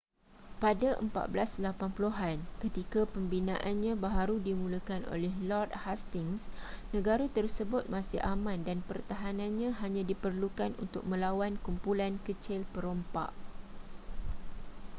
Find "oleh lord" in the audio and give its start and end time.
5.13-5.69